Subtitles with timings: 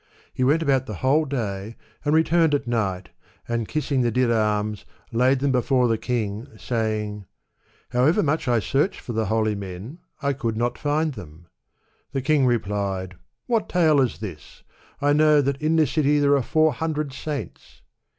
[0.33, 3.09] He went about the whole day, and returned at night,
[3.47, 7.27] and, kissing the dirams, laid them before the lung, saying,''
[7.93, 11.45] However much I searched for the holy men, I could not find them."
[12.13, 13.13] The king replied,
[13.47, 14.63] ''What tale is this?
[15.03, 17.83] I know that in this city there are four hundred saints."